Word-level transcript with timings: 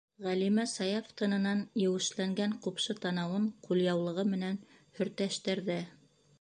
-Ғәлимә 0.25 0.63
Саяф 0.69 1.09
тынынан 1.21 1.61
еүешләнгән 1.83 2.57
ҡупшы 2.65 2.97
танауын 3.05 3.47
ҡулъяулығы 3.69 4.29
менән 4.35 4.61
һөртәштәрҙә. 5.01 5.81